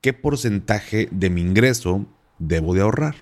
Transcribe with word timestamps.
¿Qué 0.00 0.12
porcentaje 0.12 1.08
de 1.10 1.30
mi 1.30 1.42
ingreso 1.42 2.06
debo 2.38 2.74
de 2.74 2.80
ahorrar? 2.80 3.16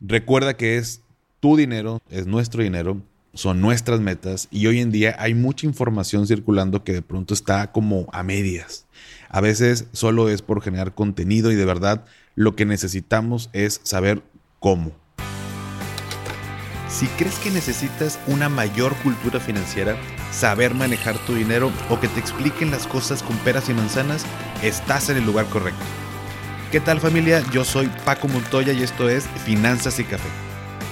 Recuerda 0.00 0.56
que 0.56 0.76
es 0.76 1.02
tu 1.40 1.56
dinero, 1.56 2.00
es 2.08 2.26
nuestro 2.26 2.62
dinero 2.62 3.02
son 3.34 3.60
nuestras 3.60 4.00
metas 4.00 4.48
y 4.50 4.66
hoy 4.68 4.80
en 4.80 4.92
día 4.92 5.16
hay 5.18 5.34
mucha 5.34 5.66
información 5.66 6.26
circulando 6.26 6.84
que 6.84 6.92
de 6.92 7.02
pronto 7.02 7.34
está 7.34 7.72
como 7.72 8.06
a 8.12 8.22
medias. 8.22 8.86
A 9.28 9.40
veces 9.40 9.86
solo 9.92 10.28
es 10.28 10.40
por 10.40 10.62
generar 10.62 10.94
contenido 10.94 11.50
y 11.50 11.56
de 11.56 11.64
verdad 11.64 12.04
lo 12.36 12.54
que 12.54 12.64
necesitamos 12.64 13.50
es 13.52 13.80
saber 13.82 14.22
cómo. 14.60 14.92
Si 16.88 17.06
crees 17.08 17.40
que 17.40 17.50
necesitas 17.50 18.20
una 18.28 18.48
mayor 18.48 18.94
cultura 19.02 19.40
financiera, 19.40 19.96
saber 20.30 20.74
manejar 20.74 21.18
tu 21.26 21.34
dinero 21.34 21.72
o 21.90 21.98
que 21.98 22.06
te 22.06 22.20
expliquen 22.20 22.70
las 22.70 22.86
cosas 22.86 23.24
con 23.24 23.36
peras 23.38 23.68
y 23.68 23.74
manzanas, 23.74 24.24
estás 24.62 25.10
en 25.10 25.16
el 25.16 25.26
lugar 25.26 25.46
correcto. 25.46 25.84
¿Qué 26.74 26.80
tal 26.80 26.98
familia? 26.98 27.40
Yo 27.52 27.64
soy 27.64 27.88
Paco 28.04 28.26
Montoya 28.26 28.72
y 28.72 28.82
esto 28.82 29.08
es 29.08 29.28
Finanzas 29.44 30.00
y 30.00 30.02
Café 30.02 30.28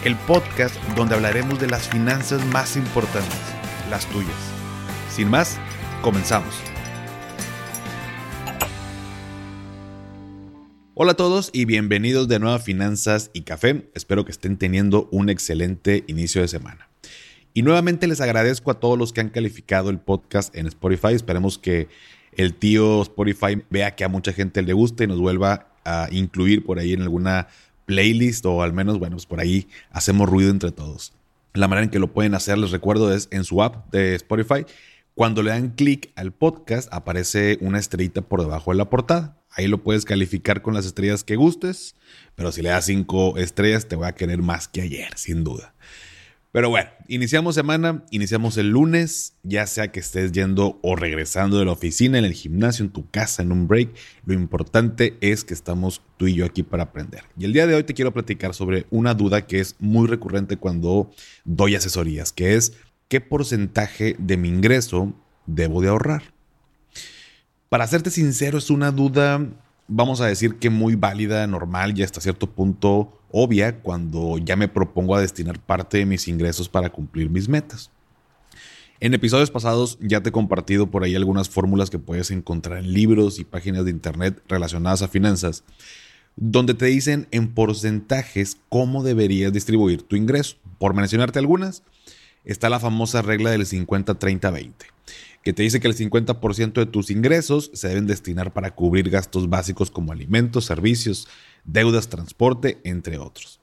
el 0.04 0.14
podcast 0.14 0.76
donde 0.94 1.16
hablaremos 1.16 1.58
de 1.58 1.66
las 1.66 1.88
finanzas 1.88 2.46
más 2.46 2.76
importantes, 2.76 3.40
las 3.90 4.06
tuyas. 4.06 4.30
Sin 5.10 5.28
más, 5.28 5.58
comenzamos. 6.00 6.54
Hola 10.94 11.10
a 11.10 11.16
todos 11.16 11.50
y 11.52 11.64
bienvenidos 11.64 12.28
de 12.28 12.38
nuevo 12.38 12.54
a 12.54 12.60
Finanzas 12.60 13.32
y 13.32 13.40
Café. 13.40 13.90
Espero 13.96 14.24
que 14.24 14.30
estén 14.30 14.58
teniendo 14.58 15.08
un 15.10 15.30
excelente 15.30 16.04
inicio 16.06 16.42
de 16.42 16.46
semana. 16.46 16.90
Y 17.54 17.62
nuevamente 17.62 18.06
les 18.06 18.20
agradezco 18.20 18.70
a 18.70 18.78
todos 18.78 18.96
los 18.96 19.12
que 19.12 19.20
han 19.20 19.30
calificado 19.30 19.90
el 19.90 19.98
podcast 19.98 20.54
en 20.54 20.68
Spotify. 20.68 21.14
Esperemos 21.14 21.58
que 21.58 21.88
el 22.36 22.54
tío 22.54 23.02
Spotify 23.02 23.64
vea 23.68 23.96
que 23.96 24.04
a 24.04 24.08
mucha 24.08 24.32
gente 24.32 24.62
le 24.62 24.74
guste 24.74 25.04
y 25.04 25.06
nos 25.08 25.18
vuelva 25.18 25.71
a 25.84 26.08
incluir 26.10 26.64
por 26.64 26.78
ahí 26.78 26.92
en 26.92 27.02
alguna 27.02 27.48
playlist 27.86 28.44
o 28.46 28.62
al 28.62 28.72
menos, 28.72 28.98
bueno, 28.98 29.16
pues 29.16 29.26
por 29.26 29.40
ahí 29.40 29.68
hacemos 29.90 30.28
ruido 30.28 30.50
entre 30.50 30.72
todos. 30.72 31.12
La 31.54 31.68
manera 31.68 31.84
en 31.84 31.90
que 31.90 31.98
lo 31.98 32.12
pueden 32.12 32.34
hacer, 32.34 32.56
les 32.58 32.70
recuerdo, 32.70 33.12
es 33.12 33.28
en 33.30 33.44
su 33.44 33.62
app 33.62 33.92
de 33.92 34.14
Spotify. 34.14 34.64
Cuando 35.14 35.42
le 35.42 35.50
dan 35.50 35.70
clic 35.70 36.10
al 36.16 36.32
podcast, 36.32 36.88
aparece 36.92 37.58
una 37.60 37.78
estrellita 37.78 38.22
por 38.22 38.40
debajo 38.40 38.70
de 38.70 38.78
la 38.78 38.88
portada. 38.88 39.36
Ahí 39.50 39.66
lo 39.66 39.82
puedes 39.82 40.06
calificar 40.06 40.62
con 40.62 40.72
las 40.72 40.86
estrellas 40.86 41.24
que 41.24 41.36
gustes, 41.36 41.94
pero 42.34 42.52
si 42.52 42.62
le 42.62 42.70
das 42.70 42.86
cinco 42.86 43.36
estrellas, 43.36 43.86
te 43.86 43.96
voy 43.96 44.06
a 44.06 44.14
querer 44.14 44.40
más 44.40 44.68
que 44.68 44.80
ayer, 44.80 45.10
sin 45.16 45.44
duda. 45.44 45.74
Pero 46.52 46.68
bueno, 46.68 46.90
iniciamos 47.08 47.54
semana, 47.54 48.04
iniciamos 48.10 48.58
el 48.58 48.68
lunes, 48.68 49.38
ya 49.42 49.66
sea 49.66 49.90
que 49.90 50.00
estés 50.00 50.32
yendo 50.32 50.78
o 50.82 50.96
regresando 50.96 51.58
de 51.58 51.64
la 51.64 51.72
oficina, 51.72 52.18
en 52.18 52.26
el 52.26 52.34
gimnasio, 52.34 52.84
en 52.84 52.90
tu 52.92 53.08
casa, 53.10 53.40
en 53.40 53.52
un 53.52 53.66
break, 53.66 53.88
lo 54.26 54.34
importante 54.34 55.16
es 55.22 55.44
que 55.44 55.54
estamos 55.54 56.02
tú 56.18 56.26
y 56.26 56.34
yo 56.34 56.44
aquí 56.44 56.62
para 56.62 56.82
aprender. 56.82 57.22
Y 57.38 57.46
el 57.46 57.54
día 57.54 57.66
de 57.66 57.74
hoy 57.74 57.84
te 57.84 57.94
quiero 57.94 58.12
platicar 58.12 58.52
sobre 58.52 58.84
una 58.90 59.14
duda 59.14 59.46
que 59.46 59.60
es 59.60 59.76
muy 59.78 60.06
recurrente 60.06 60.58
cuando 60.58 61.10
doy 61.46 61.74
asesorías, 61.74 62.32
que 62.32 62.54
es 62.54 62.74
¿qué 63.08 63.22
porcentaje 63.22 64.14
de 64.18 64.36
mi 64.36 64.48
ingreso 64.48 65.14
debo 65.46 65.80
de 65.80 65.88
ahorrar? 65.88 66.22
Para 67.70 67.86
serte 67.86 68.10
sincero, 68.10 68.58
es 68.58 68.68
una 68.68 68.90
duda, 68.90 69.40
vamos 69.88 70.20
a 70.20 70.26
decir 70.26 70.56
que 70.56 70.68
muy 70.68 70.96
válida, 70.96 71.46
normal 71.46 71.98
y 71.98 72.02
hasta 72.02 72.20
cierto 72.20 72.50
punto 72.50 73.21
obvia 73.32 73.80
cuando 73.80 74.38
ya 74.38 74.56
me 74.56 74.68
propongo 74.68 75.16
a 75.16 75.20
destinar 75.20 75.58
parte 75.58 75.98
de 75.98 76.06
mis 76.06 76.28
ingresos 76.28 76.68
para 76.68 76.90
cumplir 76.90 77.30
mis 77.30 77.48
metas. 77.48 77.90
En 79.00 79.14
episodios 79.14 79.50
pasados 79.50 79.98
ya 80.00 80.20
te 80.20 80.28
he 80.28 80.32
compartido 80.32 80.88
por 80.88 81.02
ahí 81.02 81.16
algunas 81.16 81.48
fórmulas 81.48 81.90
que 81.90 81.98
puedes 81.98 82.30
encontrar 82.30 82.78
en 82.78 82.92
libros 82.92 83.40
y 83.40 83.44
páginas 83.44 83.84
de 83.84 83.90
internet 83.90 84.40
relacionadas 84.46 85.02
a 85.02 85.08
finanzas, 85.08 85.64
donde 86.36 86.74
te 86.74 86.86
dicen 86.86 87.26
en 87.32 87.52
porcentajes 87.52 88.58
cómo 88.68 89.02
deberías 89.02 89.52
distribuir 89.52 90.02
tu 90.02 90.14
ingreso. 90.14 90.56
Por 90.78 90.94
mencionarte 90.94 91.40
algunas, 91.40 91.82
está 92.44 92.70
la 92.70 92.78
famosa 92.78 93.22
regla 93.22 93.50
del 93.50 93.66
50-30-20, 93.66 94.72
que 95.42 95.52
te 95.52 95.62
dice 95.64 95.80
que 95.80 95.88
el 95.88 95.96
50% 95.96 96.72
de 96.72 96.86
tus 96.86 97.10
ingresos 97.10 97.70
se 97.74 97.88
deben 97.88 98.06
destinar 98.06 98.52
para 98.52 98.74
cubrir 98.74 99.10
gastos 99.10 99.48
básicos 99.48 99.90
como 99.90 100.12
alimentos, 100.12 100.64
servicios, 100.64 101.26
deudas, 101.64 102.08
transporte, 102.08 102.80
entre 102.84 103.18
otros. 103.18 103.60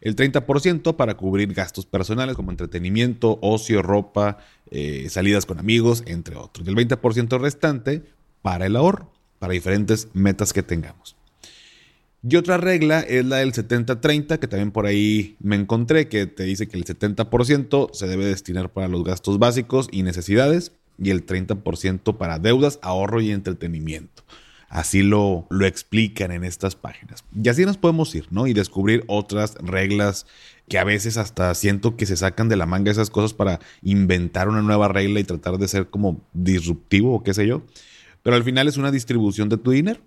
El 0.00 0.14
30% 0.14 0.96
para 0.96 1.16
cubrir 1.16 1.52
gastos 1.52 1.86
personales 1.86 2.36
como 2.36 2.50
entretenimiento, 2.50 3.38
ocio, 3.42 3.82
ropa, 3.82 4.38
eh, 4.70 5.06
salidas 5.08 5.46
con 5.46 5.58
amigos, 5.58 6.02
entre 6.06 6.36
otros. 6.36 6.66
Y 6.66 6.70
el 6.70 6.76
20% 6.76 7.40
restante 7.40 8.02
para 8.42 8.66
el 8.66 8.76
ahorro, 8.76 9.10
para 9.38 9.52
diferentes 9.52 10.08
metas 10.12 10.52
que 10.52 10.62
tengamos. 10.62 11.16
Y 12.28 12.36
otra 12.36 12.56
regla 12.56 13.00
es 13.00 13.24
la 13.24 13.36
del 13.36 13.52
70-30, 13.52 14.38
que 14.38 14.48
también 14.48 14.72
por 14.72 14.86
ahí 14.86 15.36
me 15.38 15.54
encontré, 15.56 16.08
que 16.08 16.26
te 16.26 16.42
dice 16.42 16.66
que 16.66 16.76
el 16.76 16.84
70% 16.84 17.90
se 17.92 18.06
debe 18.08 18.24
destinar 18.24 18.72
para 18.72 18.88
los 18.88 19.04
gastos 19.04 19.38
básicos 19.38 19.88
y 19.92 20.02
necesidades 20.02 20.72
y 20.98 21.10
el 21.10 21.24
30% 21.24 22.16
para 22.16 22.38
deudas, 22.38 22.78
ahorro 22.82 23.20
y 23.20 23.30
entretenimiento. 23.30 24.24
Así 24.68 25.02
lo, 25.02 25.46
lo 25.48 25.66
explican 25.66 26.32
en 26.32 26.44
estas 26.44 26.74
páginas. 26.74 27.24
Y 27.34 27.48
así 27.48 27.64
nos 27.64 27.76
podemos 27.76 28.14
ir, 28.14 28.26
¿no? 28.30 28.46
Y 28.46 28.52
descubrir 28.52 29.04
otras 29.06 29.54
reglas 29.60 30.26
que 30.68 30.78
a 30.78 30.84
veces 30.84 31.16
hasta 31.16 31.54
siento 31.54 31.96
que 31.96 32.06
se 32.06 32.16
sacan 32.16 32.48
de 32.48 32.56
la 32.56 32.66
manga 32.66 32.90
esas 32.90 33.10
cosas 33.10 33.32
para 33.32 33.60
inventar 33.82 34.48
una 34.48 34.62
nueva 34.62 34.88
regla 34.88 35.20
y 35.20 35.24
tratar 35.24 35.58
de 35.58 35.68
ser 35.68 35.88
como 35.88 36.20
disruptivo 36.32 37.14
o 37.14 37.22
qué 37.22 37.34
sé 37.34 37.46
yo. 37.46 37.62
Pero 38.22 38.34
al 38.34 38.42
final 38.42 38.66
es 38.66 38.76
una 38.76 38.90
distribución 38.90 39.48
de 39.48 39.56
tu 39.56 39.70
dinero. 39.70 40.00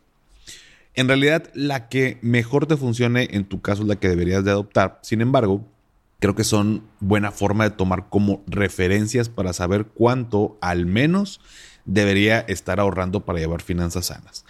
En 0.94 1.08
realidad, 1.08 1.50
la 1.54 1.88
que 1.88 2.18
mejor 2.22 2.66
te 2.66 2.76
funcione 2.76 3.30
en 3.32 3.46
tu 3.46 3.62
caso 3.62 3.84
es 3.84 3.88
la 3.88 3.96
que 3.96 4.10
deberías 4.10 4.44
de 4.44 4.52
adoptar. 4.52 5.00
Sin 5.02 5.22
embargo, 5.22 5.66
creo 6.20 6.36
que 6.36 6.44
son 6.44 6.84
buena 7.00 7.32
forma 7.32 7.64
de 7.64 7.76
tomar 7.76 8.10
como 8.10 8.44
referencias 8.48 9.30
para 9.30 9.54
saber 9.54 9.86
cuánto 9.86 10.58
al 10.62 10.86
menos 10.86 11.40
debería 11.90 12.40
estar 12.42 12.80
ahorrando 12.80 13.26
para 13.26 13.40
llevar 13.40 13.62
finanzas 13.62 14.08
sanas. 14.08 14.46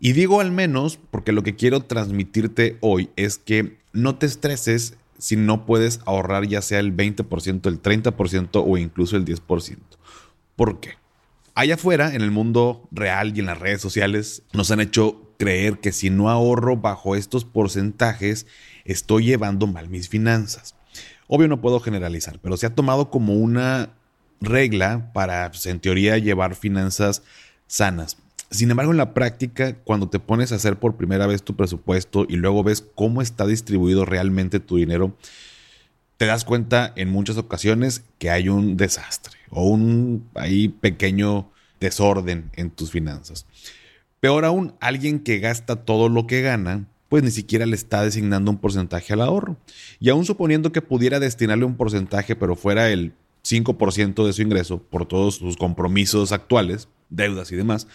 Y 0.00 0.12
digo 0.12 0.40
al 0.40 0.52
menos 0.52 0.98
porque 1.10 1.32
lo 1.32 1.42
que 1.42 1.56
quiero 1.56 1.82
transmitirte 1.82 2.78
hoy 2.80 3.10
es 3.16 3.38
que 3.38 3.78
no 3.92 4.16
te 4.16 4.26
estreses 4.26 4.94
si 5.18 5.34
no 5.34 5.66
puedes 5.66 6.00
ahorrar 6.06 6.46
ya 6.46 6.62
sea 6.62 6.78
el 6.78 6.96
20%, 6.96 7.66
el 7.66 7.82
30% 7.82 8.64
o 8.64 8.78
incluso 8.78 9.16
el 9.16 9.24
10%. 9.24 9.78
¿Por 10.54 10.78
qué? 10.78 10.94
Allá 11.54 11.74
afuera, 11.74 12.14
en 12.14 12.22
el 12.22 12.30
mundo 12.30 12.88
real 12.92 13.36
y 13.36 13.40
en 13.40 13.46
las 13.46 13.58
redes 13.58 13.80
sociales, 13.80 14.44
nos 14.52 14.70
han 14.70 14.78
hecho 14.78 15.34
creer 15.38 15.80
que 15.80 15.90
si 15.90 16.10
no 16.10 16.30
ahorro 16.30 16.76
bajo 16.76 17.16
estos 17.16 17.44
porcentajes, 17.44 18.46
estoy 18.84 19.24
llevando 19.24 19.66
mal 19.66 19.88
mis 19.88 20.08
finanzas. 20.08 20.76
Obvio 21.26 21.48
no 21.48 21.60
puedo 21.60 21.80
generalizar, 21.80 22.38
pero 22.40 22.56
se 22.56 22.66
ha 22.66 22.74
tomado 22.74 23.10
como 23.10 23.34
una 23.34 23.97
regla 24.40 25.10
para, 25.12 25.50
pues, 25.50 25.66
en 25.66 25.80
teoría, 25.80 26.18
llevar 26.18 26.54
finanzas 26.54 27.22
sanas. 27.66 28.18
Sin 28.50 28.70
embargo, 28.70 28.92
en 28.92 28.98
la 28.98 29.12
práctica, 29.12 29.74
cuando 29.76 30.08
te 30.08 30.20
pones 30.20 30.52
a 30.52 30.56
hacer 30.56 30.78
por 30.78 30.96
primera 30.96 31.26
vez 31.26 31.42
tu 31.42 31.54
presupuesto 31.54 32.24
y 32.28 32.36
luego 32.36 32.64
ves 32.64 32.84
cómo 32.94 33.20
está 33.20 33.46
distribuido 33.46 34.06
realmente 34.06 34.58
tu 34.58 34.76
dinero, 34.76 35.14
te 36.16 36.26
das 36.26 36.44
cuenta 36.44 36.92
en 36.96 37.10
muchas 37.10 37.36
ocasiones 37.36 38.02
que 38.18 38.30
hay 38.30 38.48
un 38.48 38.76
desastre 38.76 39.36
o 39.50 39.64
un 39.68 40.28
ahí 40.34 40.68
pequeño 40.68 41.50
desorden 41.78 42.50
en 42.56 42.70
tus 42.70 42.90
finanzas. 42.90 43.46
Peor 44.20 44.44
aún, 44.44 44.74
alguien 44.80 45.20
que 45.20 45.38
gasta 45.38 45.76
todo 45.76 46.08
lo 46.08 46.26
que 46.26 46.42
gana, 46.42 46.86
pues 47.08 47.22
ni 47.22 47.30
siquiera 47.30 47.66
le 47.66 47.76
está 47.76 48.02
designando 48.02 48.50
un 48.50 48.58
porcentaje 48.58 49.12
al 49.12 49.20
ahorro. 49.20 49.56
Y 50.00 50.08
aún 50.08 50.24
suponiendo 50.24 50.72
que 50.72 50.82
pudiera 50.82 51.20
destinarle 51.20 51.64
un 51.64 51.76
porcentaje, 51.76 52.34
pero 52.34 52.56
fuera 52.56 52.90
el 52.90 53.12
5% 53.48 54.26
de 54.26 54.32
su 54.32 54.42
ingreso 54.42 54.82
por 54.82 55.06
todos 55.06 55.36
sus 55.36 55.56
compromisos 55.56 56.32
actuales, 56.32 56.88
deudas 57.08 57.50
y 57.52 57.56
demás, 57.56 57.86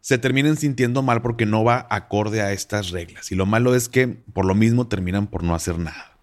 se 0.00 0.18
terminan 0.18 0.56
sintiendo 0.56 1.02
mal 1.02 1.22
porque 1.22 1.46
no 1.46 1.64
va 1.64 1.86
acorde 1.90 2.40
a 2.40 2.52
estas 2.52 2.90
reglas. 2.90 3.30
Y 3.32 3.34
lo 3.34 3.46
malo 3.46 3.74
es 3.74 3.88
que 3.88 4.08
por 4.08 4.44
lo 4.44 4.54
mismo 4.54 4.86
terminan 4.86 5.26
por 5.26 5.42
no 5.42 5.54
hacer 5.54 5.78
nada. 5.78 6.16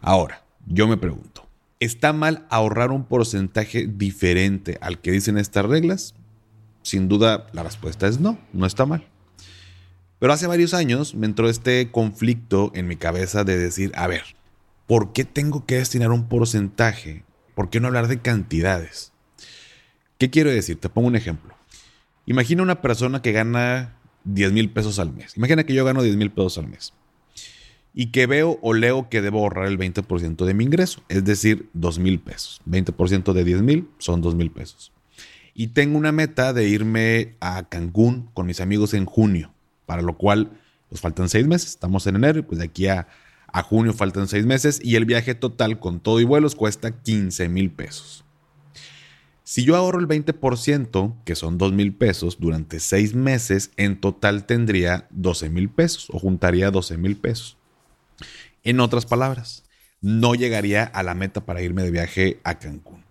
Ahora, 0.00 0.42
yo 0.66 0.88
me 0.88 0.96
pregunto, 0.96 1.46
¿está 1.78 2.12
mal 2.12 2.46
ahorrar 2.50 2.90
un 2.90 3.04
porcentaje 3.04 3.86
diferente 3.86 4.78
al 4.80 5.00
que 5.00 5.10
dicen 5.10 5.38
estas 5.38 5.66
reglas? 5.66 6.14
Sin 6.82 7.08
duda, 7.08 7.46
la 7.52 7.62
respuesta 7.62 8.06
es 8.06 8.20
no, 8.20 8.38
no 8.52 8.66
está 8.66 8.86
mal. 8.86 9.06
Pero 10.18 10.32
hace 10.32 10.46
varios 10.46 10.74
años 10.74 11.14
me 11.14 11.26
entró 11.26 11.48
este 11.48 11.90
conflicto 11.90 12.72
en 12.74 12.86
mi 12.86 12.96
cabeza 12.96 13.44
de 13.44 13.58
decir, 13.58 13.92
a 13.94 14.06
ver, 14.06 14.22
¿por 14.86 15.12
qué 15.12 15.24
tengo 15.24 15.64
que 15.66 15.76
destinar 15.76 16.10
un 16.10 16.28
porcentaje? 16.28 17.24
¿Por 17.60 17.68
qué 17.68 17.78
no 17.78 17.88
hablar 17.88 18.08
de 18.08 18.20
cantidades? 18.20 19.12
¿Qué 20.16 20.30
quiero 20.30 20.48
decir? 20.48 20.80
Te 20.80 20.88
pongo 20.88 21.08
un 21.08 21.14
ejemplo. 21.14 21.54
Imagina 22.24 22.62
una 22.62 22.80
persona 22.80 23.20
que 23.20 23.32
gana 23.32 23.98
10 24.24 24.52
mil 24.52 24.70
pesos 24.70 24.98
al 24.98 25.12
mes. 25.12 25.36
Imagina 25.36 25.64
que 25.64 25.74
yo 25.74 25.84
gano 25.84 26.02
10 26.02 26.16
mil 26.16 26.30
pesos 26.30 26.56
al 26.56 26.68
mes. 26.68 26.94
Y 27.92 28.12
que 28.12 28.24
veo 28.24 28.58
o 28.62 28.72
leo 28.72 29.10
que 29.10 29.20
debo 29.20 29.40
ahorrar 29.40 29.66
el 29.66 29.78
20% 29.78 30.46
de 30.46 30.54
mi 30.54 30.64
ingreso, 30.64 31.02
es 31.10 31.22
decir, 31.22 31.68
2 31.74 31.98
mil 31.98 32.18
pesos. 32.18 32.62
20% 32.66 33.34
de 33.34 33.44
10 33.44 33.60
mil 33.60 33.90
son 33.98 34.22
2 34.22 34.36
mil 34.36 34.50
pesos. 34.50 34.90
Y 35.52 35.66
tengo 35.66 35.98
una 35.98 36.12
meta 36.12 36.54
de 36.54 36.66
irme 36.66 37.34
a 37.40 37.68
Cancún 37.68 38.30
con 38.32 38.46
mis 38.46 38.62
amigos 38.62 38.94
en 38.94 39.04
junio 39.04 39.52
para 39.84 40.00
lo 40.00 40.16
cual 40.16 40.50
pues 40.88 41.02
faltan 41.02 41.28
seis 41.28 41.46
meses, 41.46 41.72
estamos 41.72 42.06
en 42.06 42.16
enero 42.16 42.38
y 42.38 42.42
pues 42.42 42.58
de 42.58 42.64
aquí 42.64 42.86
a, 42.86 43.06
a 43.52 43.62
junio 43.62 43.92
faltan 43.92 44.28
seis 44.28 44.46
meses 44.46 44.80
y 44.82 44.96
el 44.96 45.04
viaje 45.04 45.34
total 45.34 45.78
con 45.78 46.00
todo 46.00 46.20
y 46.20 46.24
vuelos 46.24 46.54
cuesta 46.54 47.02
15 47.02 47.48
mil 47.48 47.70
pesos. 47.70 48.24
Si 49.44 49.64
yo 49.64 49.74
ahorro 49.74 49.98
el 49.98 50.06
20%, 50.06 51.24
que 51.24 51.34
son 51.34 51.58
2 51.58 51.72
mil 51.72 51.92
pesos, 51.92 52.38
durante 52.38 52.78
seis 52.78 53.14
meses, 53.14 53.72
en 53.76 54.00
total 54.00 54.46
tendría 54.46 55.08
12 55.10 55.50
mil 55.50 55.68
pesos 55.68 56.08
o 56.12 56.20
juntaría 56.20 56.70
12 56.70 56.96
mil 56.98 57.16
pesos. 57.16 57.56
En 58.62 58.78
otras 58.78 59.06
palabras, 59.06 59.64
no 60.00 60.34
llegaría 60.36 60.84
a 60.84 61.02
la 61.02 61.14
meta 61.14 61.44
para 61.44 61.62
irme 61.62 61.82
de 61.82 61.90
viaje 61.90 62.40
a 62.44 62.60
Cancún. 62.60 63.04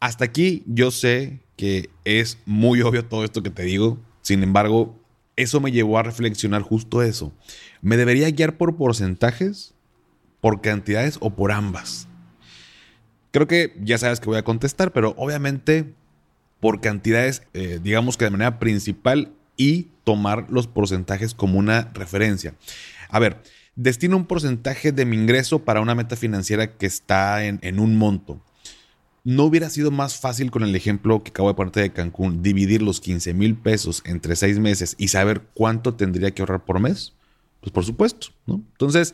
Hasta 0.00 0.24
aquí 0.24 0.64
yo 0.66 0.90
sé 0.90 1.40
que 1.56 1.90
es 2.04 2.38
muy 2.44 2.82
obvio 2.82 3.04
todo 3.04 3.24
esto 3.24 3.42
que 3.42 3.50
te 3.50 3.62
digo, 3.62 3.98
sin 4.22 4.42
embargo, 4.42 4.97
eso 5.38 5.60
me 5.60 5.72
llevó 5.72 5.98
a 5.98 6.02
reflexionar 6.02 6.62
justo 6.62 7.02
eso. 7.02 7.32
¿Me 7.80 7.96
debería 7.96 8.30
guiar 8.30 8.56
por 8.56 8.76
porcentajes, 8.76 9.74
por 10.40 10.60
cantidades 10.60 11.16
o 11.20 11.30
por 11.30 11.52
ambas? 11.52 12.08
Creo 13.30 13.46
que 13.46 13.76
ya 13.80 13.98
sabes 13.98 14.20
que 14.20 14.26
voy 14.26 14.38
a 14.38 14.44
contestar, 14.44 14.92
pero 14.92 15.14
obviamente 15.16 15.94
por 16.60 16.80
cantidades, 16.80 17.42
eh, 17.54 17.78
digamos 17.82 18.16
que 18.16 18.24
de 18.24 18.32
manera 18.32 18.58
principal 18.58 19.32
y 19.56 19.88
tomar 20.02 20.46
los 20.50 20.66
porcentajes 20.66 21.34
como 21.34 21.58
una 21.58 21.90
referencia. 21.94 22.54
A 23.08 23.20
ver, 23.20 23.40
destino 23.76 24.16
un 24.16 24.26
porcentaje 24.26 24.90
de 24.90 25.04
mi 25.04 25.16
ingreso 25.16 25.60
para 25.60 25.80
una 25.80 25.94
meta 25.94 26.16
financiera 26.16 26.76
que 26.76 26.86
está 26.86 27.44
en, 27.44 27.60
en 27.62 27.78
un 27.78 27.96
monto. 27.96 28.42
¿No 29.28 29.44
hubiera 29.44 29.68
sido 29.68 29.90
más 29.90 30.16
fácil 30.16 30.50
con 30.50 30.62
el 30.62 30.74
ejemplo 30.74 31.22
que 31.22 31.28
acabo 31.28 31.50
de 31.50 31.54
ponerte 31.54 31.80
de 31.80 31.92
Cancún, 31.92 32.42
dividir 32.42 32.80
los 32.80 32.98
15 32.98 33.34
mil 33.34 33.56
pesos 33.56 34.02
entre 34.06 34.36
seis 34.36 34.58
meses 34.58 34.94
y 34.96 35.08
saber 35.08 35.42
cuánto 35.52 35.92
tendría 35.96 36.30
que 36.30 36.40
ahorrar 36.40 36.64
por 36.64 36.80
mes? 36.80 37.12
Pues 37.60 37.70
por 37.70 37.84
supuesto, 37.84 38.28
¿no? 38.46 38.54
Entonces, 38.54 39.12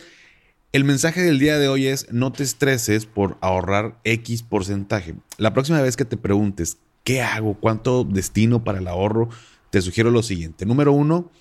el 0.70 0.84
mensaje 0.84 1.20
del 1.20 1.40
día 1.40 1.58
de 1.58 1.66
hoy 1.66 1.88
es 1.88 2.12
no 2.12 2.30
te 2.30 2.44
estreses 2.44 3.06
por 3.06 3.38
ahorrar 3.40 3.98
X 4.04 4.44
porcentaje. 4.44 5.16
La 5.36 5.52
próxima 5.52 5.82
vez 5.82 5.96
que 5.96 6.04
te 6.04 6.16
preguntes, 6.16 6.78
¿qué 7.02 7.20
hago? 7.20 7.54
¿Cuánto 7.54 8.04
destino 8.04 8.62
para 8.62 8.78
el 8.78 8.86
ahorro? 8.86 9.30
Te 9.70 9.82
sugiero 9.82 10.12
lo 10.12 10.22
siguiente. 10.22 10.64
Número 10.64 10.92
uno, 10.92 11.32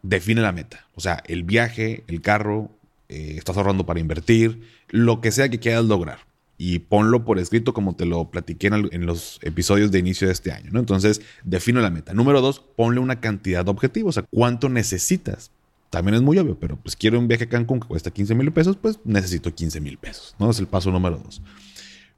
define 0.00 0.40
la 0.40 0.52
meta. 0.52 0.86
O 0.94 1.02
sea, 1.02 1.22
el 1.26 1.42
viaje, 1.42 2.04
el 2.06 2.22
carro, 2.22 2.70
eh, 3.10 3.34
estás 3.36 3.58
ahorrando 3.58 3.84
para 3.84 4.00
invertir, 4.00 4.62
lo 4.88 5.20
que 5.20 5.30
sea 5.30 5.50
que 5.50 5.58
quieras 5.58 5.84
lograr 5.84 6.27
y 6.60 6.80
ponlo 6.80 7.24
por 7.24 7.38
escrito 7.38 7.72
como 7.72 7.94
te 7.94 8.04
lo 8.04 8.30
platiqué 8.30 8.66
en, 8.66 9.06
los 9.06 9.38
episodios 9.42 9.92
de 9.92 10.00
inicio 10.00 10.26
de 10.26 10.32
este 10.32 10.50
año. 10.50 10.72
Entonces, 10.74 11.22
defino 11.44 11.80
la 11.80 11.88
meta. 11.88 12.12
Número 12.12 12.40
dos, 12.40 12.58
ponle 12.76 12.98
una 13.00 13.20
cantidad 13.20 13.64
de 13.64 13.70
objetivos, 13.70 14.16
o 14.16 14.20
sea, 14.20 14.28
¿cuánto 14.28 14.68
necesitas? 14.68 15.52
También 15.88 16.16
es 16.16 16.22
muy 16.22 16.36
obvio, 16.36 16.58
pero 16.58 16.76
pues 16.76 16.96
quiero 16.96 17.18
un 17.18 17.28
viaje 17.28 17.44
a 17.44 17.48
Cancún 17.48 17.78
que 17.80 17.86
cuesta 17.86 18.10
15 18.10 18.34
mil 18.34 18.52
pesos, 18.52 18.76
pues 18.76 18.98
necesito 19.04 19.54
15 19.54 19.80
mil 19.80 19.96
pesos, 19.98 20.34
¿no? 20.38 20.50
Es 20.50 20.58
el 20.58 20.66
paso 20.66 20.90
número 20.90 21.16
dos. 21.24 21.40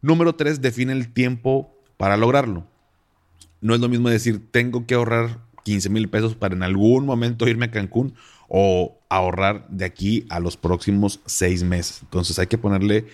Número 0.00 0.34
tres, 0.34 0.62
define 0.62 0.92
el 0.92 1.12
tiempo 1.12 1.72
para 1.98 2.16
lograrlo. 2.16 2.66
No 3.60 3.74
es 3.74 3.80
lo 3.80 3.90
mismo 3.90 4.08
decir, 4.08 4.40
tengo 4.50 4.86
que 4.86 4.94
ahorrar 4.94 5.38
15 5.64 5.90
mil 5.90 6.08
pesos 6.08 6.34
para 6.34 6.54
en 6.54 6.62
algún 6.62 7.04
momento 7.04 7.46
irme 7.46 7.66
a 7.66 7.70
Cancún 7.70 8.14
o 8.48 8.98
ahorrar 9.10 9.68
de 9.68 9.84
aquí 9.84 10.24
a 10.30 10.40
los 10.40 10.56
próximos 10.56 11.20
seis 11.26 11.62
meses. 11.62 12.00
Entonces 12.02 12.38
hay 12.38 12.46
que 12.46 12.58
ponerle 12.58 13.06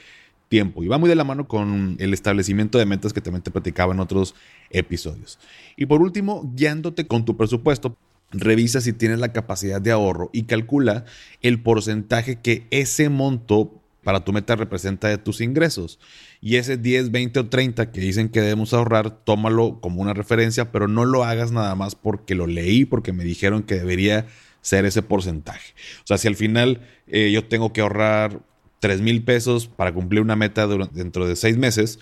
tiempo. 0.48 0.82
Y 0.82 0.88
va 0.88 0.98
muy 0.98 1.08
de 1.08 1.16
la 1.16 1.24
mano 1.24 1.48
con 1.48 1.96
el 1.98 2.14
establecimiento 2.14 2.78
de 2.78 2.86
metas 2.86 3.12
que 3.12 3.20
también 3.20 3.42
te 3.42 3.50
platicaba 3.50 3.92
en 3.94 4.00
otros 4.00 4.34
episodios. 4.70 5.38
Y 5.76 5.86
por 5.86 6.02
último, 6.02 6.50
guiándote 6.54 7.06
con 7.06 7.24
tu 7.24 7.36
presupuesto, 7.36 7.96
revisa 8.30 8.80
si 8.80 8.92
tienes 8.92 9.18
la 9.18 9.32
capacidad 9.32 9.80
de 9.80 9.92
ahorro 9.92 10.30
y 10.32 10.44
calcula 10.44 11.04
el 11.42 11.60
porcentaje 11.60 12.36
que 12.40 12.66
ese 12.70 13.08
monto 13.08 13.82
para 14.06 14.24
tu 14.24 14.32
meta 14.32 14.54
representa 14.54 15.08
de 15.08 15.18
tus 15.18 15.40
ingresos. 15.40 15.98
Y 16.40 16.56
ese 16.56 16.76
10, 16.76 17.10
20 17.10 17.40
o 17.40 17.48
30 17.48 17.90
que 17.90 18.00
dicen 18.00 18.28
que 18.28 18.40
debemos 18.40 18.72
ahorrar, 18.72 19.10
tómalo 19.24 19.80
como 19.80 20.00
una 20.00 20.14
referencia, 20.14 20.70
pero 20.70 20.86
no 20.86 21.04
lo 21.04 21.24
hagas 21.24 21.50
nada 21.50 21.74
más 21.74 21.96
porque 21.96 22.36
lo 22.36 22.46
leí, 22.46 22.84
porque 22.84 23.12
me 23.12 23.24
dijeron 23.24 23.64
que 23.64 23.74
debería 23.74 24.26
ser 24.60 24.84
ese 24.84 25.02
porcentaje. 25.02 25.74
O 26.04 26.06
sea, 26.06 26.18
si 26.18 26.28
al 26.28 26.36
final 26.36 26.82
eh, 27.08 27.32
yo 27.32 27.46
tengo 27.46 27.72
que 27.72 27.80
ahorrar 27.80 28.42
3 28.80 29.00
mil 29.00 29.22
pesos 29.22 29.66
para 29.68 29.92
cumplir 29.92 30.20
una 30.20 30.36
meta 30.36 30.66
dentro 30.66 31.26
de 31.26 31.36
seis 31.36 31.56
meses, 31.56 31.98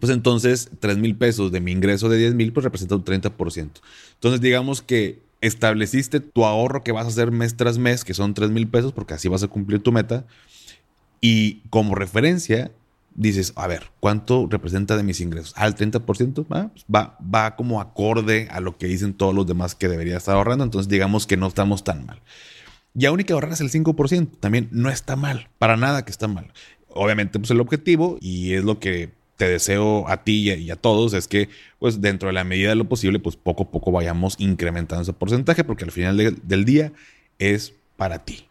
pues 0.00 0.12
entonces 0.12 0.70
3 0.80 0.98
mil 0.98 1.16
pesos 1.16 1.52
de 1.52 1.60
mi 1.60 1.72
ingreso 1.72 2.08
de 2.08 2.18
10 2.18 2.34
mil, 2.34 2.52
pues 2.52 2.64
representa 2.64 2.96
un 2.96 3.04
30%. 3.04 3.70
Entonces 4.14 4.40
digamos 4.40 4.82
que 4.82 5.20
estableciste 5.40 6.20
tu 6.20 6.44
ahorro 6.44 6.82
que 6.82 6.92
vas 6.92 7.06
a 7.06 7.08
hacer 7.08 7.30
mes 7.30 7.56
tras 7.56 7.78
mes, 7.78 8.04
que 8.04 8.14
son 8.14 8.34
3 8.34 8.50
mil 8.50 8.68
pesos, 8.68 8.92
porque 8.92 9.14
así 9.14 9.28
vas 9.28 9.42
a 9.42 9.48
cumplir 9.48 9.82
tu 9.82 9.92
meta. 9.92 10.26
Y 11.20 11.62
como 11.70 11.94
referencia, 11.94 12.70
dices, 13.14 13.52
a 13.56 13.66
ver, 13.66 13.90
¿cuánto 14.00 14.46
representa 14.48 14.96
de 14.96 15.02
mis 15.02 15.20
ingresos? 15.20 15.52
Al 15.56 15.74
30%, 15.74 16.46
ah, 16.50 16.70
pues 16.72 16.84
va, 16.94 17.18
va 17.22 17.56
como 17.56 17.80
acorde 17.80 18.48
a 18.50 18.60
lo 18.60 18.78
que 18.78 18.86
dicen 18.86 19.14
todos 19.14 19.34
los 19.34 19.46
demás 19.46 19.74
que 19.74 19.88
debería 19.88 20.16
estar 20.16 20.36
ahorrando. 20.36 20.64
Entonces 20.64 20.88
digamos 20.88 21.26
que 21.26 21.36
no 21.36 21.48
estamos 21.48 21.82
tan 21.84 22.06
mal. 22.06 22.20
Y 22.98 23.06
aún 23.06 23.20
y 23.20 23.24
que 23.24 23.32
ahorras 23.32 23.60
el 23.60 23.70
5%, 23.70 24.28
también 24.40 24.68
no 24.72 24.90
está 24.90 25.14
mal, 25.14 25.48
para 25.58 25.76
nada 25.76 26.04
que 26.04 26.10
está 26.10 26.26
mal. 26.26 26.52
Obviamente, 26.88 27.38
pues 27.38 27.52
el 27.52 27.60
objetivo, 27.60 28.18
y 28.20 28.54
es 28.54 28.64
lo 28.64 28.80
que 28.80 29.10
te 29.36 29.48
deseo 29.48 30.08
a 30.08 30.24
ti 30.24 30.50
y 30.50 30.70
a, 30.72 30.74
todos, 30.74 31.14
es 31.14 31.28
que, 31.28 31.48
pues 31.78 32.00
dentro 32.00 32.26
de 32.26 32.32
la 32.32 32.42
medida 32.42 32.70
de 32.70 32.74
lo 32.74 32.88
posible, 32.88 33.20
pues 33.20 33.36
poco 33.36 33.62
a 33.62 33.70
poco 33.70 33.92
vayamos 33.92 34.34
incrementando 34.40 35.02
ese 35.02 35.12
porcentaje, 35.12 35.62
porque 35.62 35.84
al 35.84 35.92
final 35.92 36.40
del 36.42 36.64
día 36.64 36.92
es 37.38 37.72
para 37.96 38.24
ti. 38.24 38.46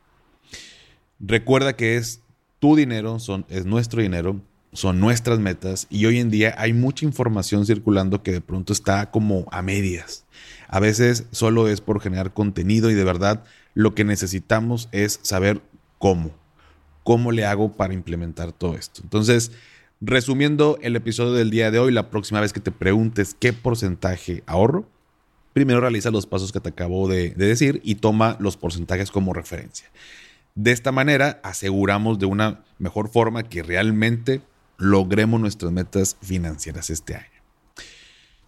Recuerda 1.19 1.75
que 1.75 1.97
es 1.97 2.21
tu 2.59 2.77
dinero, 2.77 3.19
son, 3.19 3.45
es 3.49 3.65
nuestro 3.65 4.01
dinero, 4.01 4.39
son 4.71 5.01
nuestras 5.01 5.39
metas 5.39 5.87
y 5.89 6.05
hoy 6.05 6.19
en 6.19 6.29
día 6.29 6.55
hay 6.57 6.71
mucha 6.71 7.03
información 7.03 7.65
circulando 7.65 8.23
que 8.23 8.31
de 8.31 8.41
pronto 8.41 8.71
está 8.71 9.11
como 9.11 9.45
a 9.51 9.61
medias. 9.61 10.23
A 10.69 10.79
veces 10.79 11.25
solo 11.31 11.67
es 11.67 11.81
por 11.81 11.99
generar 11.99 12.33
contenido 12.33 12.89
y 12.89 12.93
de 12.93 13.03
verdad 13.03 13.43
lo 13.77 13.93
que 13.93 14.03
necesitamos 14.03 14.89
es 14.91 15.19
saber 15.21 15.61
cómo. 15.99 16.31
¿Cómo 17.03 17.31
le 17.31 17.45
hago 17.45 17.77
para 17.77 17.93
implementar 17.93 18.51
todo 18.51 18.73
esto? 18.73 19.01
Entonces, 19.03 19.51
resumiendo 20.01 20.79
el 20.81 20.95
episodio 20.95 21.33
del 21.33 21.51
día 21.51 21.69
de 21.69 21.77
hoy, 21.77 21.91
la 21.91 22.09
próxima 22.09 22.41
vez 22.41 22.53
que 22.53 22.59
te 22.59 22.71
preguntes 22.71 23.35
qué 23.39 23.53
porcentaje 23.53 24.41
ahorro, 24.47 24.89
primero 25.53 25.79
realiza 25.79 26.09
los 26.09 26.25
pasos 26.25 26.51
que 26.51 26.59
te 26.59 26.69
acabo 26.69 27.07
de, 27.07 27.29
de 27.35 27.45
decir 27.45 27.79
y 27.83 27.95
toma 27.95 28.35
los 28.39 28.57
porcentajes 28.57 29.11
como 29.11 29.31
referencia. 29.31 29.87
De 30.55 30.71
esta 30.71 30.91
manera 30.91 31.39
aseguramos 31.43 32.17
de 32.17 32.25
una 32.25 32.65
mejor 32.79 33.09
forma 33.09 33.43
que 33.43 33.61
realmente 33.61 34.41
logremos 34.79 35.39
nuestras 35.39 35.71
metas 35.71 36.17
financieras 36.23 36.89
este 36.89 37.13
año. 37.13 37.43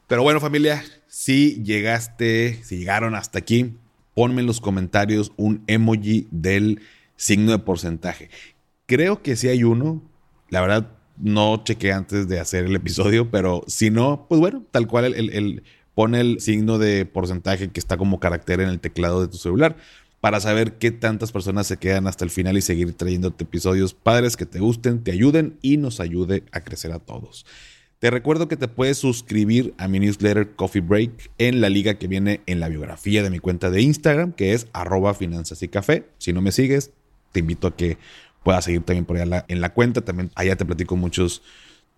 Pero 0.07 0.23
bueno 0.23 0.39
familia, 0.39 0.83
si 1.07 1.61
llegaste, 1.61 2.63
si 2.63 2.79
llegaron 2.79 3.13
hasta 3.13 3.37
aquí, 3.37 3.75
ponme 4.19 4.41
en 4.41 4.47
los 4.47 4.59
comentarios 4.59 5.31
un 5.37 5.63
emoji 5.67 6.27
del 6.29 6.81
signo 7.15 7.53
de 7.53 7.59
porcentaje. 7.59 8.29
Creo 8.85 9.21
que 9.23 9.37
sí 9.37 9.47
hay 9.47 9.63
uno. 9.63 10.01
La 10.49 10.59
verdad, 10.59 10.91
no 11.17 11.63
chequé 11.63 11.93
antes 11.93 12.27
de 12.27 12.37
hacer 12.37 12.65
el 12.65 12.75
episodio, 12.75 13.31
pero 13.31 13.63
si 13.67 13.91
no, 13.91 14.25
pues 14.27 14.41
bueno, 14.41 14.65
tal 14.71 14.87
cual 14.87 15.05
el, 15.05 15.63
pone 15.93 16.19
el 16.19 16.41
signo 16.41 16.77
de 16.79 17.05
porcentaje 17.05 17.69
que 17.69 17.79
está 17.79 17.95
como 17.95 18.19
carácter 18.19 18.59
en 18.59 18.67
el 18.67 18.81
teclado 18.81 19.21
de 19.21 19.29
tu 19.29 19.37
celular 19.37 19.77
para 20.19 20.41
saber 20.41 20.73
qué 20.79 20.91
tantas 20.91 21.31
personas 21.31 21.67
se 21.67 21.77
quedan 21.77 22.05
hasta 22.05 22.25
el 22.25 22.29
final 22.29 22.57
y 22.57 22.61
seguir 22.61 22.91
trayéndote 22.91 23.45
episodios 23.45 23.93
padres 23.93 24.35
que 24.35 24.45
te 24.45 24.59
gusten, 24.59 25.01
te 25.01 25.13
ayuden 25.13 25.57
y 25.61 25.77
nos 25.77 26.01
ayude 26.01 26.43
a 26.51 26.59
crecer 26.59 26.91
a 26.91 26.99
todos. 26.99 27.45
Te 27.99 28.09
recuerdo 28.09 28.47
que 28.47 28.55
te 28.55 28.69
puedes 28.69 28.97
suscribir 28.97 29.73
a 29.77 29.89
mi 29.89 29.99
newsletter 29.99 30.55
Coffee 30.55 30.81
Break 30.81 31.31
en 31.37 31.59
la 31.59 31.67
liga 31.67 31.95
que 31.95 32.07
viene 32.07 32.39
en 32.45 32.61
la 32.61 32.69
biografía 32.69 33.23
de 33.23 33.29
mi 33.29 33.39
cuenta 33.39 33.69
de 33.69 33.81
Instagram, 33.81 34.31
que 34.31 34.53
es 34.53 34.67
arroba 34.71 35.13
finanzas 35.13 35.61
y 35.63 35.67
café. 35.67 36.05
Si 36.17 36.31
no 36.31 36.41
me 36.41 36.53
sigues, 36.53 36.91
te 37.33 37.41
invito 37.41 37.67
a 37.67 37.75
que 37.75 37.97
puedas 38.41 38.63
seguir 38.63 38.83
también 38.83 39.03
por 39.03 39.17
allá 39.17 39.43
en 39.49 39.59
la 39.59 39.73
cuenta. 39.73 39.99
También 39.99 40.31
allá 40.35 40.55
te 40.55 40.63
platico 40.63 40.95
muchos 40.95 41.41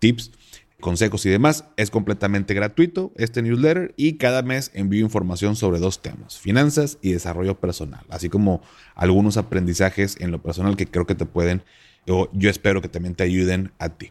tips. 0.00 0.32
consejos 0.80 1.24
y 1.24 1.30
demás. 1.30 1.66
Es 1.76 1.92
completamente 1.92 2.52
gratuito 2.52 3.12
este 3.14 3.40
newsletter 3.40 3.94
y 3.96 4.14
cada 4.14 4.42
mes 4.42 4.72
envío 4.74 5.04
información 5.04 5.54
sobre 5.54 5.78
dos 5.78 6.02
temas, 6.02 6.36
finanzas 6.36 6.98
y 7.00 7.12
desarrollo 7.12 7.60
personal, 7.60 8.04
así 8.08 8.28
como 8.28 8.60
algunos 8.96 9.36
aprendizajes 9.36 10.16
en 10.18 10.32
lo 10.32 10.42
personal 10.42 10.76
que 10.76 10.86
creo 10.86 11.06
que 11.06 11.14
te 11.14 11.26
pueden 11.26 11.62
o 12.08 12.28
yo 12.32 12.50
espero 12.50 12.82
que 12.82 12.88
también 12.88 13.14
te 13.14 13.22
ayuden 13.22 13.70
a 13.78 13.90
ti. 13.90 14.10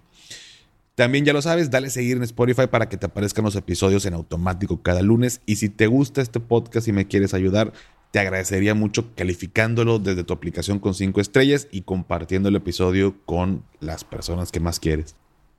También 1.02 1.26
ya 1.26 1.34
lo 1.34 1.42
sabes, 1.42 1.72
dale 1.72 1.90
seguir 1.90 2.18
en 2.18 2.22
Spotify 2.22 2.68
para 2.68 2.88
que 2.88 2.96
te 2.96 3.08
aparezcan 3.08 3.44
los 3.44 3.56
episodios 3.56 4.06
en 4.06 4.14
automático 4.14 4.84
cada 4.84 5.02
lunes. 5.02 5.42
Y 5.48 5.56
si 5.56 5.68
te 5.68 5.88
gusta 5.88 6.22
este 6.22 6.40
podcast 6.40 6.88
y 6.88 6.92
me 6.92 7.08
quieres 7.08 7.34
ayudar, 7.34 7.74
te 8.12 8.20
agradecería 8.20 8.76
mucho 8.76 9.10
calificándolo 9.16 9.98
desde 9.98 10.24
tu 10.24 10.32
aplicación 10.32 10.78
con 10.78 10.94
5 10.94 11.20
estrellas 11.20 11.68
y 11.72 11.82
compartiendo 11.82 12.50
el 12.50 12.56
episodio 12.56 13.16
con 13.26 13.64
las 13.80 14.04
personas 14.04 14.52
que 14.52 14.60
más 14.60 14.80
quieres. 14.80 15.16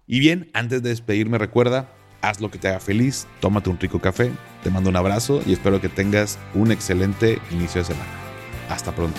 Y 0.06 0.20
bien, 0.20 0.48
antes 0.52 0.80
de 0.80 0.90
despedirme, 0.90 1.38
recuerda, 1.38 1.92
haz 2.20 2.40
lo 2.40 2.48
que 2.52 2.58
te 2.58 2.68
haga 2.68 2.78
feliz, 2.78 3.26
tómate 3.40 3.68
un 3.68 3.80
rico 3.80 4.00
café, 4.00 4.30
te 4.62 4.70
mando 4.70 4.90
un 4.90 4.96
abrazo 4.96 5.42
y 5.44 5.54
espero 5.54 5.80
que 5.80 5.88
tengas 5.88 6.38
un 6.54 6.70
excelente 6.70 7.40
inicio 7.50 7.80
de 7.80 7.86
semana. 7.86 8.12
Hasta 8.68 8.94
pronto. 8.94 9.18